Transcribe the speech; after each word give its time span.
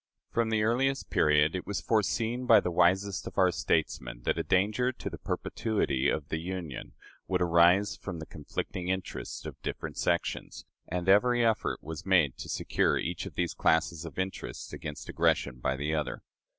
From 0.31 0.49
the 0.49 0.63
earliest 0.63 1.11
period, 1.11 1.55
it 1.55 1.67
was 1.67 1.79
foreseen 1.79 2.47
by 2.47 2.59
the 2.59 2.71
wisest 2.71 3.27
of 3.27 3.37
our 3.37 3.51
statesmen 3.51 4.21
that 4.23 4.39
a 4.39 4.43
danger 4.43 4.91
to 4.91 5.09
the 5.11 5.19
perpetuity 5.19 6.09
of 6.09 6.29
the 6.29 6.39
Union 6.39 6.93
would 7.27 7.39
arise 7.39 7.97
from 7.97 8.17
the 8.17 8.25
conflicting 8.25 8.87
interests 8.89 9.45
of 9.45 9.61
different 9.61 9.97
sections, 9.99 10.65
and 10.87 11.07
every 11.07 11.45
effort 11.45 11.83
was 11.83 12.03
made 12.03 12.35
to 12.37 12.49
secure 12.49 12.97
each 12.97 13.27
of 13.27 13.35
these 13.35 13.53
classes 13.53 14.03
of 14.03 14.17
interests 14.17 14.73
against 14.73 15.07
aggression 15.07 15.59
by 15.59 15.75
the 15.75 15.93
other. 15.93 16.23